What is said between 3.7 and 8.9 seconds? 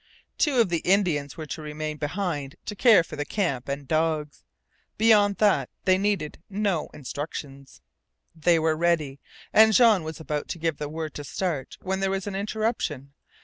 dogs. Beyond that they needed no instructions. They were